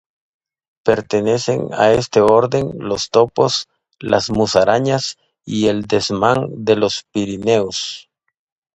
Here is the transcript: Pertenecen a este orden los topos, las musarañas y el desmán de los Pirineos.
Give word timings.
Pertenecen 0.83 1.67
a 1.75 1.91
este 1.93 2.21
orden 2.21 2.71
los 2.79 3.11
topos, 3.11 3.69
las 3.99 4.31
musarañas 4.31 5.19
y 5.45 5.67
el 5.67 5.83
desmán 5.83 6.47
de 6.65 6.75
los 6.75 7.03
Pirineos. 7.11 8.09